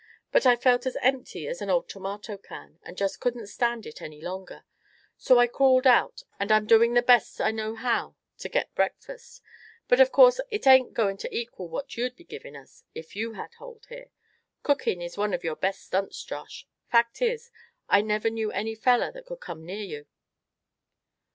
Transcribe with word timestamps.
But 0.31 0.47
I 0.47 0.55
felt 0.55 0.87
as 0.87 0.95
empty 1.03 1.47
as 1.47 1.61
an 1.61 1.69
old 1.69 1.87
tomato 1.87 2.35
can, 2.35 2.79
and 2.81 2.97
just 2.97 3.19
couldn't 3.19 3.45
stand 3.45 3.85
it 3.85 4.01
any 4.01 4.19
longer; 4.19 4.63
so 5.15 5.37
I 5.37 5.45
crawled 5.45 5.85
out, 5.85 6.23
and 6.39 6.51
I'm 6.51 6.65
doin' 6.65 6.95
the 6.95 7.03
best 7.03 7.39
I 7.39 7.51
know 7.51 7.75
how 7.75 8.15
to 8.39 8.49
get 8.49 8.73
breakfast. 8.73 9.43
But 9.87 9.99
of 9.99 10.11
course 10.11 10.39
it 10.49 10.65
ain't 10.65 10.95
goin' 10.95 11.17
to 11.17 11.29
equal 11.31 11.69
what 11.69 11.97
you'd 11.97 12.15
be 12.15 12.23
givin' 12.23 12.55
us, 12.55 12.83
if 12.95 13.15
you 13.15 13.33
had 13.33 13.53
hold 13.59 13.85
here. 13.89 14.09
Cookin' 14.63 15.03
is 15.03 15.19
one 15.19 15.35
of 15.35 15.43
your 15.43 15.55
best 15.55 15.81
stunts, 15.83 16.23
Josh; 16.23 16.65
fact 16.89 17.21
is, 17.21 17.51
I 17.87 18.01
never 18.01 18.31
knew 18.31 18.51
any 18.51 18.73
feller 18.73 19.11
that 19.11 19.27
could 19.27 19.39
come 19.41 19.63
near 19.63 19.83
you." 19.83 20.07